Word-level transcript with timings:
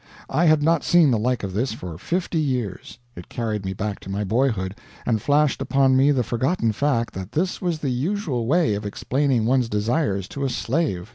I 0.31 0.45
had 0.45 0.63
not 0.63 0.83
seen 0.83 1.11
the 1.11 1.19
like 1.19 1.43
of 1.43 1.53
this 1.53 1.73
for 1.73 1.95
fifty 1.99 2.39
years. 2.39 2.97
It 3.15 3.29
carried 3.29 3.63
me 3.63 3.73
back 3.73 3.99
to 3.99 4.09
my 4.09 4.23
boyhood, 4.23 4.73
and 5.05 5.21
flashed 5.21 5.61
upon 5.61 5.95
me 5.95 6.09
the 6.11 6.23
forgotten 6.23 6.71
fact 6.71 7.13
that 7.13 7.33
this 7.33 7.61
was 7.61 7.77
the 7.77 7.91
usual 7.91 8.47
way 8.47 8.73
of 8.73 8.83
explaining 8.83 9.45
one's 9.45 9.69
desires 9.69 10.27
to 10.29 10.43
a 10.43 10.49
slave. 10.49 11.09